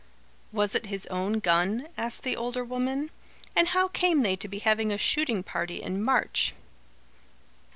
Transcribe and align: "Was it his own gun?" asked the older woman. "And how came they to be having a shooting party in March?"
"Was 0.51 0.73
it 0.73 0.87
his 0.87 1.05
own 1.11 1.33
gun?" 1.37 1.87
asked 1.95 2.23
the 2.23 2.35
older 2.35 2.63
woman. 2.63 3.11
"And 3.55 3.67
how 3.67 3.87
came 3.89 4.23
they 4.23 4.35
to 4.37 4.47
be 4.47 4.57
having 4.57 4.91
a 4.91 4.97
shooting 4.97 5.43
party 5.43 5.79
in 5.79 6.01
March?" 6.03 6.55